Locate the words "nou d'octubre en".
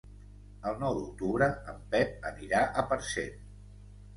0.83-1.77